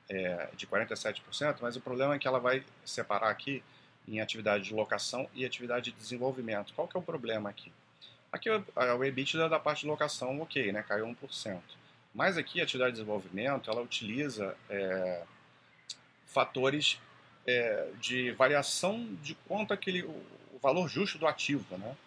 é, 0.08 0.50
de 0.56 0.68
47%, 0.68 1.58
mas 1.62 1.76
o 1.76 1.82
problema 1.82 2.14
é 2.14 2.20
que 2.20 2.28
ela 2.28 2.40
vai 2.40 2.64
separar 2.86 3.30
aqui 3.30 3.64
em 4.08 4.22
atividade 4.22 4.66
de 4.66 4.74
locação 4.76 5.28
e 5.34 5.46
atividade 5.46 5.90
de 5.90 5.98
desenvolvimento. 5.98 6.74
Qual 6.76 6.88
que 6.88 6.96
é 6.96 7.00
o 7.00 7.04
problema 7.04 7.50
aqui? 7.50 7.72
Aqui 8.32 8.50
o 8.50 9.04
EBITDA 9.04 9.50
da 9.50 9.60
parte 9.60 9.82
de 9.82 9.88
locação, 9.88 10.42
ok, 10.42 10.72
né, 10.72 10.84
caiu 10.84 11.06
1%. 11.06 11.62
Mas 12.14 12.38
aqui 12.38 12.60
a 12.60 12.64
atividade 12.64 12.92
de 12.92 13.00
desenvolvimento, 13.00 13.70
ela 13.70 13.82
utiliza 13.82 14.56
é, 14.70 15.24
fatores 16.26 17.00
é, 17.46 17.90
de 18.00 18.32
variação 18.32 19.14
de 19.22 19.36
quanto 19.48 19.74
aquele, 19.74 20.04
o, 20.04 20.24
valor 20.62 20.88
justo 20.88 21.18
do 21.18 21.28
ativo, 21.28 21.78
né? 21.78 21.98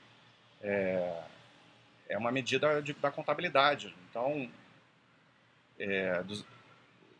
É, 0.63 1.23
é 2.11 2.19
uma 2.19 2.31
medida 2.31 2.81
de, 2.81 2.93
da 2.93 3.11
contabilidade. 3.11 3.95
Então, 4.09 4.49
é, 5.79 6.23
dos, 6.23 6.45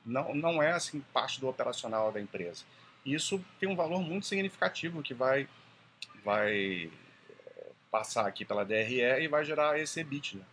não, 0.05 0.35
não 0.35 0.63
é 0.63 0.73
assim 0.73 1.01
parte 1.13 1.41
do 1.41 1.49
operacional 1.49 2.13
da 2.13 2.21
empresa. 2.21 2.65
Isso 3.05 3.45
tem 3.59 3.69
um 3.69 3.77
valor 3.77 4.01
muito 4.01 4.27
significativo 4.27 5.03
que 5.03 5.13
vai, 5.13 5.49
vai 6.25 6.91
passar 7.95 8.27
aqui 8.27 8.45
pela 8.45 8.65
DRE 8.65 9.23
e 9.23 9.29
vai 9.29 9.45
gerar 9.45 9.79
esse 9.79 10.01
EBITDA. 10.01 10.45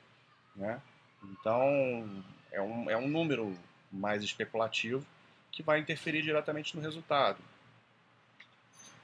Né? 0.55 0.79
Então, 1.24 2.24
é 2.51 2.62
um, 2.62 2.88
é 2.88 2.95
um 2.95 3.07
número 3.07 3.57
mais 3.91 4.24
especulativo 4.24 5.03
que 5.51 5.63
vai 5.63 5.79
interferir 5.79 6.21
diretamente 6.21 6.75
no 6.75 6.83
resultado. 6.83 7.39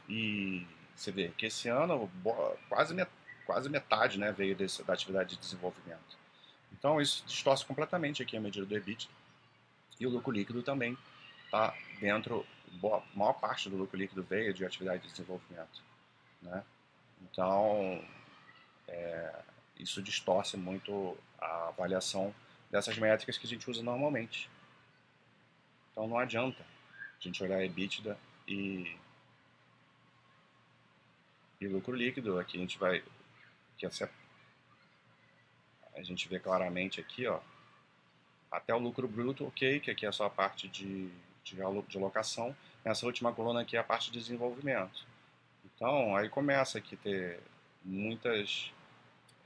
E 0.07 0.67
você 0.95 1.11
vê 1.11 1.29
que 1.29 1.47
esse 1.47 1.67
ano 1.67 2.07
quase, 2.69 2.93
met, 2.93 3.09
quase 3.43 3.69
metade 3.69 4.19
né, 4.19 4.31
veio 4.31 4.55
desse, 4.55 4.83
da 4.83 4.93
atividade 4.93 5.31
de 5.31 5.41
desenvolvimento. 5.41 6.15
Então, 6.71 7.01
isso 7.01 7.23
distorce 7.25 7.65
completamente 7.65 8.21
aqui 8.21 8.37
a 8.37 8.39
medida 8.39 8.67
do 8.67 8.77
EBITDA. 8.77 9.07
E 9.99 10.05
o 10.05 10.11
lucro 10.11 10.31
líquido 10.31 10.61
também 10.61 10.95
está 11.43 11.73
dentro, 11.99 12.45
boa, 12.73 13.01
maior 13.15 13.33
parte 13.33 13.67
do 13.67 13.77
lucro 13.77 13.97
líquido 13.97 14.21
veio 14.21 14.53
de 14.53 14.63
atividade 14.63 15.01
de 15.01 15.09
desenvolvimento. 15.09 15.81
Né? 16.43 16.63
Então, 17.23 17.99
é, 18.87 19.41
isso 19.77 20.01
distorce 20.01 20.57
muito 20.57 21.17
a 21.39 21.69
avaliação 21.69 22.33
dessas 22.71 22.97
métricas 22.97 23.37
que 23.37 23.45
a 23.45 23.49
gente 23.49 23.69
usa 23.69 23.83
normalmente. 23.83 24.49
Então 25.91 26.07
não 26.07 26.17
adianta 26.17 26.61
a 26.61 27.23
gente 27.23 27.43
olhar 27.43 27.63
EBITDA 27.63 28.17
e, 28.47 28.95
e 31.59 31.67
lucro 31.67 31.95
líquido. 31.95 32.39
Aqui 32.39 32.57
a 32.57 32.61
gente 32.61 32.77
vai. 32.77 33.03
A 35.95 36.03
gente 36.03 36.27
vê 36.27 36.39
claramente 36.39 36.99
aqui, 36.99 37.27
ó, 37.27 37.39
até 38.51 38.73
o 38.73 38.79
lucro 38.79 39.07
bruto, 39.07 39.45
ok, 39.45 39.79
que 39.79 39.91
aqui 39.91 40.05
é 40.05 40.11
só 40.11 40.25
a 40.25 40.29
parte 40.29 40.67
de, 40.67 41.09
de, 41.43 41.55
de 41.87 41.97
locação. 41.97 42.55
Nessa 42.83 43.05
última 43.05 43.33
coluna 43.33 43.61
aqui 43.61 43.75
é 43.75 43.79
a 43.79 43.83
parte 43.83 44.11
de 44.11 44.19
desenvolvimento. 44.19 45.05
Então, 45.65 46.15
aí 46.15 46.29
começa 46.29 46.77
aqui 46.77 46.95
ter 46.95 47.39
muitas 47.83 48.71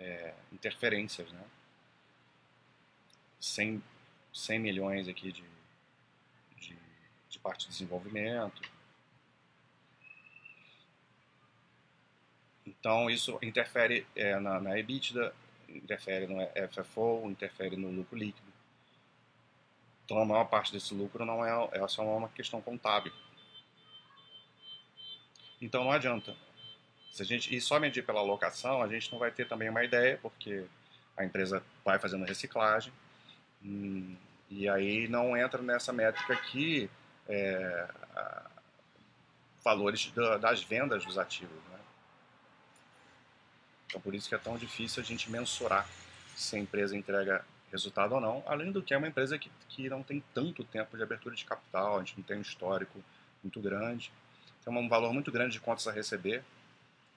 é, 0.02 0.34
interferências, 0.52 1.32
né? 1.32 1.44
100, 3.40 3.84
100 4.34 4.60
milhões 4.60 5.08
aqui 5.08 5.32
de, 5.32 5.44
de, 6.58 6.78
de 7.30 7.40
parte 7.40 7.66
de 7.66 7.72
desenvolvimento. 7.72 8.62
Então, 12.66 13.10
isso 13.10 13.38
interfere 13.42 14.06
é, 14.16 14.40
na, 14.40 14.60
na 14.60 14.78
EBITDA, 14.78 15.34
interfere 15.70 16.28
no 16.28 16.38
FFO, 16.70 17.30
interfere 17.30 17.76
no 17.76 17.90
lucro 17.90 18.18
líquido. 18.18 18.52
Então, 20.06 20.20
a 20.20 20.26
maior 20.26 20.46
parte 20.46 20.72
desse 20.72 20.94
lucro 20.94 21.26
não 21.26 21.46
é, 21.46 21.70
é 21.74 21.88
só 21.88 22.04
uma 22.04 22.30
questão 22.30 22.62
contábil. 22.62 23.14
Então, 25.62 25.84
não 25.84 25.92
adianta. 25.92 26.36
Se 27.12 27.22
a 27.22 27.26
gente 27.26 27.54
e 27.54 27.60
só 27.60 27.80
medir 27.80 28.06
pela 28.06 28.22
alocação, 28.22 28.82
a 28.82 28.88
gente 28.88 29.12
não 29.12 29.20
vai 29.20 29.32
ter 29.32 29.48
também 29.48 29.70
uma 29.70 29.84
ideia, 29.84 30.18
porque 30.22 30.64
a 31.18 31.26
empresa 31.26 31.62
vai 31.84 32.00
fazendo 32.00 32.26
reciclagem 32.26 32.94
hum, 33.64 34.16
e 34.50 34.68
aí 34.70 35.08
não 35.08 35.36
entra 35.36 35.62
nessa 35.62 35.92
métrica 35.92 36.34
aqui 36.34 36.90
é, 37.28 37.88
valores 39.64 40.12
da, 40.12 40.38
das 40.38 40.64
vendas 40.64 41.06
dos 41.06 41.18
ativos. 41.18 41.56
Né? 41.72 41.80
Então 43.88 44.02
por 44.02 44.16
isso 44.16 44.30
que 44.30 44.36
é 44.36 44.38
tão 44.38 44.58
difícil 44.58 45.04
a 45.04 45.06
gente 45.06 45.30
mensurar 45.30 45.88
se 46.36 46.56
a 46.56 46.60
empresa 46.60 46.96
entrega 46.96 47.46
resultado 47.72 48.16
ou 48.16 48.22
não, 48.22 48.44
além 48.46 48.72
do 48.72 48.82
que 48.82 48.94
é 48.94 48.98
uma 48.98 49.08
empresa 49.08 49.38
que, 49.38 49.50
que 49.70 49.90
não 49.90 50.04
tem 50.04 50.24
tanto 50.34 50.64
tempo 50.64 50.98
de 50.98 51.04
abertura 51.04 51.36
de 51.36 51.46
capital, 51.46 51.96
a 51.96 52.00
gente 52.00 52.18
não 52.18 52.24
tem 52.24 52.38
um 52.38 52.42
histórico 52.42 53.02
muito 53.44 53.62
grande, 53.62 54.12
tem 54.64 54.74
um 54.74 54.90
valor 54.90 55.14
muito 55.14 55.32
grande 55.32 55.54
de 55.54 55.60
contas 55.60 55.88
a 55.88 55.92
receber, 55.92 56.44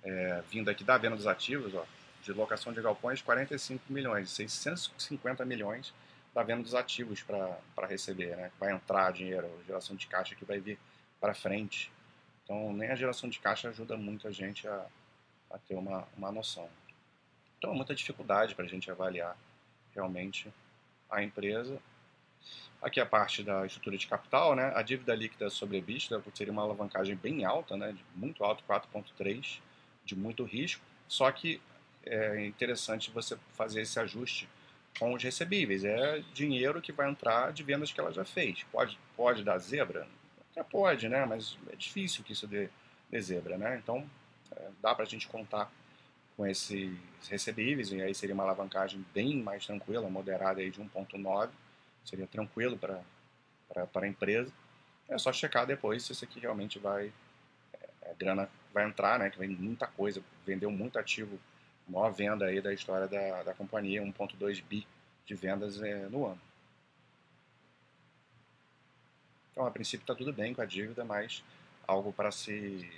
é, 0.05 0.43
vindo 0.51 0.69
aqui 0.69 0.85
da 0.85 0.99
venda 0.99 1.17
dos 1.17 1.27
ativos, 1.27 1.75
ó, 1.75 1.85
de 2.23 2.33
locação 2.33 2.73
de 2.73 2.81
galpões, 2.81 3.23
45 3.23 3.93
milhões, 3.93 4.31
650 4.31 5.45
milhões 5.45 5.93
da 6.35 6.43
venda 6.43 6.63
dos 6.63 6.75
ativos 6.75 7.23
para 7.23 7.87
receber, 7.87 8.37
né? 8.37 8.51
Vai 8.59 8.73
entrar 8.73 9.13
dinheiro, 9.13 9.49
geração 9.67 9.95
de 9.95 10.07
caixa 10.07 10.35
que 10.35 10.45
vai 10.45 10.59
vir 10.61 10.79
para 11.21 11.35
frente. 11.35 11.93
Então, 12.43 12.73
nem 12.73 12.91
a 12.91 12.97
geração 12.97 13.29
de 13.29 13.39
caixa 13.39 13.69
ajuda 13.69 13.97
muito 13.97 14.27
a 14.27 14.31
gente 14.31 14.67
a, 14.67 14.87
a 15.51 15.59
ter 15.59 15.75
uma, 15.75 16.07
uma 16.17 16.33
noção. 16.33 16.69
Então, 17.57 17.73
é 17.73 17.75
muita 17.75 17.95
dificuldade 17.95 18.55
para 18.55 18.65
a 18.65 18.69
gente 18.69 18.91
avaliar 18.91 19.37
realmente 19.95 20.53
a 21.09 21.23
empresa. 21.23 21.79
Aqui 22.83 23.01
a 23.01 23.07
parte 23.07 23.43
da 23.43 23.65
estrutura 23.65 23.97
de 23.97 24.07
capital, 24.07 24.55
né? 24.57 24.73
A 24.75 24.83
dívida 24.83 25.15
líquida 25.15 25.49
sobre 25.49 25.79
EBITDA 25.79 26.23
seria 26.35 26.53
uma 26.53 26.63
alavancagem 26.63 27.17
bem 27.17 27.45
alta, 27.45 27.77
né? 27.77 27.97
Muito 28.15 28.45
alto, 28.45 28.65
4.3 28.69 29.61
de 30.05 30.17
muito 30.17 30.45
risco, 30.45 30.83
só 31.09 31.31
que 31.31 31.61
é 32.05 32.45
interessante 32.45 33.11
você 33.11 33.37
fazer 33.55 33.83
esse 33.83 33.99
ajuste 33.99 34.49
com 34.99 35.13
os 35.15 35.23
recebíveis. 35.23 35.85
É 35.85 36.23
dinheiro 36.33 36.81
que 36.81 36.93
vai 36.93 37.09
entrar 37.09 37.53
de 37.53 37.63
vendas 37.63 37.93
que 37.93 38.01
ela 38.01 38.13
já 38.13 38.25
fez. 38.25 38.63
Pode, 38.71 38.99
pode 39.17 39.43
dar 39.43 39.59
zebra? 39.59 40.07
Até 40.51 40.63
pode, 40.63 41.09
né? 41.09 41.25
Mas 41.25 41.59
é 41.73 41.77
difícil 41.77 42.23
que 42.23 42.33
isso 42.33 42.47
dê, 42.47 42.69
dê 43.11 43.21
zebra, 43.21 43.57
né? 43.57 43.81
Então, 43.83 44.09
é, 44.57 44.69
dá 44.81 44.95
para 44.95 45.05
a 45.05 45.09
gente 45.09 45.27
contar 45.27 45.71
com 46.37 46.47
esses 46.47 46.91
recebíveis, 47.29 47.93
e 47.93 48.03
aí 48.03 48.15
seria 48.15 48.35
uma 48.35 48.43
alavancagem 48.43 49.05
bem 49.15 49.41
mais 49.41 49.65
tranquila, 49.65 50.11
moderada 50.11 50.61
aí 50.61 50.69
de 50.69 50.81
1.9, 50.81 51.51
seria 52.05 52.27
tranquilo 52.27 52.77
para 52.77 53.01
a 53.95 54.07
empresa. 54.07 54.53
É 55.09 55.17
só 55.17 55.33
checar 55.33 55.65
depois 55.65 56.03
se 56.03 56.13
isso 56.13 56.25
aqui 56.25 56.41
realmente 56.41 56.79
vai, 56.79 57.13
é, 57.73 58.11
a 58.11 58.15
grana 58.15 58.51
vai 58.75 58.85
entrar, 58.85 59.19
né, 59.21 59.31
que 59.31 59.39
vem 59.39 59.49
muita 59.49 59.87
coisa, 59.87 60.21
vendeu 60.45 60.71
muito 60.71 60.99
ativo, 60.99 61.39
maior 61.89 62.11
venda 62.11 62.47
aí 62.47 62.61
da 62.61 62.75
história 62.75 63.07
da, 63.07 63.45
da 63.45 63.55
companhia, 63.55 64.03
1.2 64.03 64.63
bi 64.65 64.87
de 65.25 65.35
vendas 65.35 65.81
é, 65.81 66.07
no 66.09 66.27
ano. 66.27 66.41
Então, 69.53 69.65
a 69.65 69.71
princípio 69.71 70.03
está 70.03 70.15
tudo 70.15 70.33
bem 70.33 70.53
com 70.53 70.61
a 70.61 70.67
dívida, 70.67 71.05
mas 71.05 71.45
algo 71.87 72.13
para 72.13 72.33
se 72.33 72.91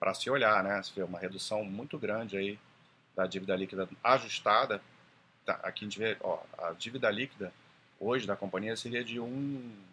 para 0.00 0.14
se 0.14 0.28
olhar, 0.30 0.64
né? 0.64 0.82
Se 0.82 0.92
vê 0.94 1.02
uma 1.02 1.18
redução 1.18 1.62
muito 1.62 1.98
grande 1.98 2.36
aí 2.36 2.58
da 3.14 3.26
dívida 3.26 3.54
líquida 3.54 3.88
ajustada. 4.02 4.82
Tá, 5.44 5.54
aqui 5.62 5.84
a 5.84 5.88
gente 5.88 5.98
vê, 5.98 6.16
ó, 6.20 6.42
a 6.58 6.72
dívida 6.72 7.10
líquida 7.10 7.52
hoje 8.00 8.26
da 8.26 8.34
companhia 8.34 8.74
seria 8.74 9.04
de 9.04 9.20
1 9.20 9.91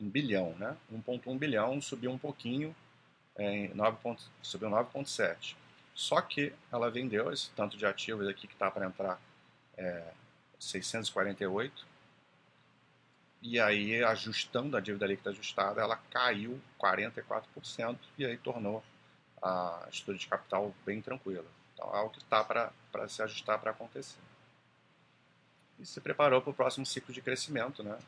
em 0.00 0.08
bilhão, 0.08 0.54
né? 0.58 0.76
1,1 0.92 1.38
bilhão 1.38 1.80
subiu 1.80 2.10
um 2.10 2.18
pouquinho, 2.18 2.74
é, 3.36 3.66
em 3.66 3.74
9 3.74 3.98
ponto, 4.02 4.22
subiu 4.42 4.68
9,7. 4.68 5.56
Só 5.94 6.20
que 6.20 6.52
ela 6.70 6.90
vendeu 6.90 7.32
esse 7.32 7.50
tanto 7.50 7.76
de 7.76 7.86
ativos 7.86 8.28
aqui 8.28 8.46
que 8.46 8.52
está 8.52 8.70
para 8.70 8.86
entrar 8.86 9.20
é, 9.76 10.12
648. 10.58 11.86
E 13.42 13.60
aí, 13.60 14.02
ajustando 14.02 14.76
a 14.76 14.80
dívida 14.80 15.06
líquida 15.06 15.30
ajustada, 15.30 15.80
ela 15.80 15.96
caiu 16.10 16.60
44% 16.78 17.98
e 18.18 18.26
aí 18.26 18.36
tornou 18.36 18.82
a 19.42 19.86
estrutura 19.90 20.18
de 20.18 20.26
capital 20.26 20.74
bem 20.84 21.00
tranquila. 21.00 21.46
Então, 21.72 21.88
é 21.94 21.98
algo 21.98 22.10
que 22.10 22.18
está 22.18 22.42
para 22.42 22.72
se 23.08 23.22
ajustar 23.22 23.58
para 23.58 23.70
acontecer. 23.70 24.18
E 25.78 25.86
se 25.86 26.00
preparou 26.00 26.40
para 26.40 26.50
o 26.50 26.54
próximo 26.54 26.86
ciclo 26.86 27.12
de 27.12 27.20
crescimento, 27.20 27.82
né? 27.82 27.98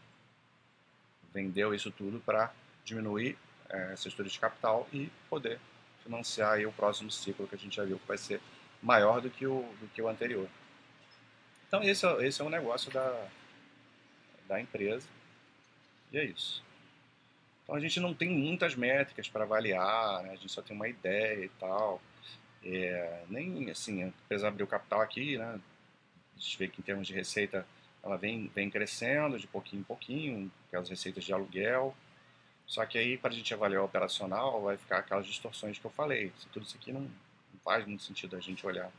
Vendeu 1.33 1.75
isso 1.75 1.91
tudo 1.91 2.21
para 2.21 2.53
diminuir 2.85 3.37
é, 3.69 3.93
essa 3.93 4.09
estrutura 4.09 4.29
de 4.29 4.39
capital 4.39 4.89
e 4.93 5.11
poder 5.29 5.59
financiar 6.03 6.55
aí 6.55 6.67
o 6.67 6.73
próximo 6.73 7.11
ciclo 7.11 7.47
que 7.47 7.55
a 7.55 7.59
gente 7.59 7.77
já 7.77 7.85
viu 7.85 7.99
que 7.99 8.09
vai 8.09 8.19
ser 8.19 8.41
maior 8.83 9.21
do 9.21 9.31
que 9.31 9.47
o, 9.47 9.63
do 9.81 9.89
que 9.89 10.01
o 10.01 10.09
anterior. 10.09 10.49
Então 11.67 11.83
esse 11.83 12.07
é, 12.07 12.27
esse 12.27 12.41
é 12.41 12.45
o 12.45 12.51
negócio 12.51 12.91
da, 12.91 13.29
da 14.49 14.61
empresa 14.61 15.07
e 16.11 16.19
é 16.19 16.25
isso. 16.25 16.63
Então 17.63 17.77
a 17.77 17.81
gente 17.81 18.01
não 18.01 18.15
tem 18.15 18.31
muitas 18.31 18.75
métricas 18.75 19.29
para 19.29 19.45
avaliar, 19.45 20.23
né? 20.23 20.31
a 20.31 20.37
gente 20.37 20.51
só 20.51 20.63
tem 20.63 20.75
uma 20.75 20.89
ideia 20.89 21.45
e 21.45 21.49
tal. 21.61 22.01
É, 22.65 23.23
nem 23.29 23.71
assim, 23.71 24.03
a 24.03 24.07
empresa 24.07 24.49
abriu 24.49 24.67
capital 24.67 25.03
aqui, 25.03 25.37
né? 25.37 25.61
a 26.37 26.41
gente 26.41 26.59
vê 26.59 26.69
que 26.69 26.81
em 26.81 26.85
termos 26.85 27.07
de 27.07 27.13
receita 27.13 27.67
ela 28.09 28.17
vem, 28.17 28.51
vem 28.55 28.71
crescendo 28.71 29.39
de 29.39 29.47
pouquinho 29.47 29.81
em 29.81 29.85
pouquinho, 29.85 30.51
aquelas 30.67 30.89
receitas 30.89 31.23
de 31.23 31.33
aluguel. 31.33 31.95
Só 32.67 32.85
que 32.85 32.99
aí, 32.99 33.17
para 33.17 33.31
a 33.31 33.35
gente 33.35 33.53
avaliar 33.55 33.83
o 33.83 33.85
operacional, 33.85 34.63
vai 34.63 34.77
ficar 34.77 34.99
aquelas 34.99 35.27
distorções 35.27 35.79
que 35.79 35.85
eu 35.85 35.91
falei. 35.91 36.33
Tudo 36.53 36.67
isso 36.67 36.77
aqui 36.77 36.93
não, 36.93 37.03
não 37.03 37.61
faz 37.65 37.87
muito 37.87 38.03
sentido 38.03 38.37
a 38.37 38.41
gente 38.41 38.67
olhar. 38.67 38.91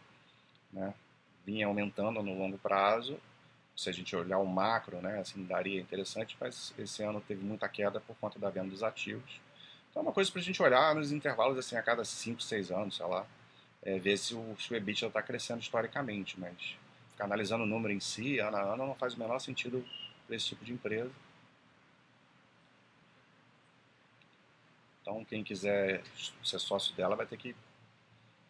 Né? 0.72 0.94
Vinha 1.46 1.68
aumentando 1.68 2.22
no 2.24 2.38
longo 2.38 2.58
prazo. 2.58 3.20
Se 3.76 3.90
a 3.90 3.94
gente 3.94 4.16
olhar 4.16 4.40
o 4.40 4.46
macro, 4.46 5.02
né, 5.02 5.20
assim, 5.20 5.46
daria 5.46 5.80
interessante, 5.80 6.36
mas 6.40 6.74
esse 6.78 7.02
ano 7.02 7.22
teve 7.22 7.44
muita 7.46 7.70
queda 7.70 8.02
por 8.02 8.16
conta 8.18 8.38
da 8.38 8.50
venda 8.50 8.70
dos 8.70 8.84
ativos. 8.84 9.40
Então 9.90 10.02
é 10.02 10.06
uma 10.06 10.12
coisa 10.12 10.30
para 10.30 10.42
a 10.42 10.44
gente 10.44 10.62
olhar 10.62 10.94
nos 10.94 11.14
intervalos, 11.14 11.58
assim, 11.58 11.78
a 11.78 11.82
cada 11.82 12.04
5, 12.04 12.42
6 12.42 12.72
anos, 12.72 12.98
sei 12.98 13.06
lá, 13.06 13.26
é, 13.82 13.98
ver 13.98 14.18
se 14.18 14.36
o, 14.36 14.56
se 14.60 14.74
o 14.74 14.76
EBITDA 14.76 15.08
está 15.08 15.22
crescendo 15.22 15.62
historicamente, 15.62 16.38
mas 16.38 16.76
ficar 17.20 17.26
analisando 17.26 17.66
o 17.66 17.68
número 17.68 17.94
em 17.94 18.00
si, 18.00 18.40
ano 18.40 18.56
a 18.56 18.62
ano, 18.62 18.88
não 18.88 18.96
faz 18.96 19.14
o 19.14 19.20
menor 19.20 19.40
sentido 19.40 19.86
para 20.26 20.38
esse 20.38 20.48
tipo 20.48 20.64
de 20.64 20.72
empresa. 20.72 21.12
Então, 25.02 25.26
quem 25.26 25.44
quiser 25.44 26.02
ser 26.42 26.60
sócio 26.60 26.96
dela 26.96 27.18
vai 27.18 27.26
ter 27.26 27.36
que 27.36 27.54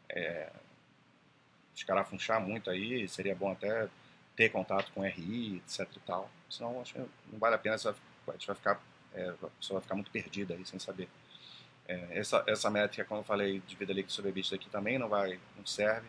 é, 0.09 0.51
escarafunchar 1.75 2.39
muito 2.39 2.69
aí. 2.69 3.07
Seria 3.07 3.33
bom 3.33 3.51
até 3.51 3.89
ter 4.35 4.49
contato 4.49 4.91
com 4.91 5.01
RI, 5.01 5.57
etc 5.57 5.87
e 5.95 5.99
tal. 6.01 6.29
Senão, 6.49 6.79
acho 6.81 6.93
que 6.93 6.99
não 6.99 7.39
vale 7.39 7.55
a 7.55 7.59
pena, 7.59 7.75
a 7.75 8.31
gente 8.33 8.47
vai 8.47 8.55
ficar, 8.55 8.79
é, 9.13 9.29
a 9.29 9.47
pessoa 9.47 9.79
vai 9.79 9.81
ficar 9.81 9.95
muito 9.95 10.11
perdida 10.11 10.53
aí 10.53 10.65
sem 10.65 10.77
saber. 10.77 11.09
É, 11.87 12.19
essa, 12.19 12.43
essa 12.45 12.69
métrica, 12.69 13.05
como 13.05 13.21
eu 13.21 13.25
falei, 13.25 13.61
de 13.61 13.75
vida 13.75 13.93
líquida 13.93 14.13
sobre 14.13 14.29
aqui 14.29 14.69
também 14.69 14.99
não 14.99 15.09
vai, 15.09 15.39
não 15.57 15.65
serve 15.65 16.07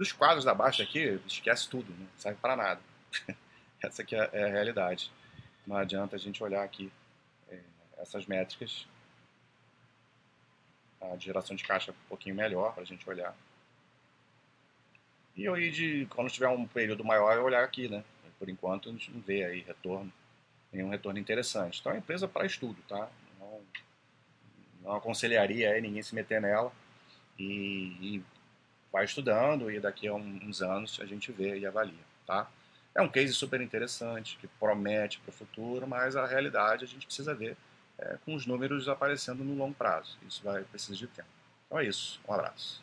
dos 0.00 0.12
quadros 0.12 0.46
da 0.46 0.54
baixa 0.54 0.82
aqui, 0.82 1.20
esquece 1.26 1.68
tudo, 1.68 1.94
não 1.98 2.08
serve 2.16 2.38
para 2.40 2.56
nada. 2.56 2.80
Essa 3.84 4.02
que 4.02 4.16
é, 4.16 4.30
é 4.32 4.44
a 4.44 4.48
realidade. 4.48 5.12
Não 5.66 5.76
adianta 5.76 6.16
a 6.16 6.18
gente 6.18 6.42
olhar 6.42 6.64
aqui 6.64 6.90
é, 7.50 7.60
essas 7.98 8.24
métricas. 8.24 8.88
A 11.02 11.18
geração 11.18 11.54
de 11.54 11.62
caixa 11.64 11.90
é 11.90 11.92
um 11.92 12.08
pouquinho 12.08 12.34
melhor 12.34 12.72
para 12.72 12.82
a 12.82 12.86
gente 12.86 13.06
olhar. 13.06 13.36
E 15.36 15.42
ir 15.42 15.70
de, 15.70 16.06
quando 16.06 16.30
tiver 16.30 16.48
um 16.48 16.66
período 16.66 17.04
maior, 17.04 17.36
eu 17.36 17.44
olhar 17.44 17.62
aqui, 17.62 17.86
né? 17.86 18.02
Por 18.38 18.48
enquanto 18.48 18.88
a 18.88 18.92
gente 18.92 19.10
não 19.10 19.20
vê 19.20 19.44
aí 19.44 19.60
retorno, 19.60 20.10
nenhum 20.72 20.88
retorno 20.88 21.18
interessante. 21.18 21.78
Então 21.78 21.92
é 21.92 21.96
uma 21.96 21.98
empresa 21.98 22.26
para 22.26 22.46
estudo, 22.46 22.80
tá? 22.88 23.06
Não, 23.38 23.60
não 24.82 24.92
aconselharia 24.94 25.72
aí 25.72 25.82
ninguém 25.82 26.02
se 26.02 26.14
meter 26.14 26.40
nela 26.40 26.72
e, 27.38 27.96
e 28.00 28.24
vai 28.92 29.04
estudando 29.04 29.70
e 29.70 29.78
daqui 29.80 30.08
a 30.08 30.14
uns 30.14 30.62
anos 30.62 30.98
a 31.00 31.06
gente 31.06 31.30
vê 31.32 31.58
e 31.58 31.66
avalia, 31.66 32.04
tá? 32.26 32.48
É 32.94 33.00
um 33.00 33.08
case 33.08 33.32
super 33.32 33.60
interessante, 33.60 34.36
que 34.40 34.46
promete 34.46 35.20
para 35.20 35.30
o 35.30 35.32
futuro, 35.32 35.86
mas 35.86 36.16
a 36.16 36.26
realidade 36.26 36.84
a 36.84 36.88
gente 36.88 37.06
precisa 37.06 37.34
ver 37.34 37.56
é, 37.98 38.16
com 38.24 38.34
os 38.34 38.46
números 38.46 38.88
aparecendo 38.88 39.44
no 39.44 39.54
longo 39.54 39.74
prazo. 39.74 40.18
Isso 40.28 40.42
vai 40.42 40.64
precisar 40.64 40.96
de 40.96 41.06
tempo. 41.06 41.28
Então 41.66 41.78
é 41.78 41.84
isso. 41.84 42.20
Um 42.28 42.32
abraço. 42.34 42.82